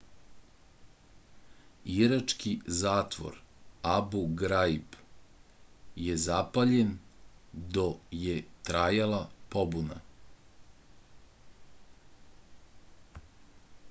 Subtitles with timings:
[1.95, 3.35] irački zatvor
[3.89, 4.97] abu graib
[6.07, 6.97] je zapaljen
[7.77, 7.87] do
[8.25, 8.35] je
[8.71, 9.23] trajala
[9.57, 10.01] pobuna